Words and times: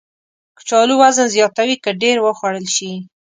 کچالو 0.57 0.93
وزن 1.01 1.27
زیاتوي 1.35 1.75
که 1.83 1.91
ډېر 2.01 2.17
وخوړل 2.21 2.65
شي 2.75 2.91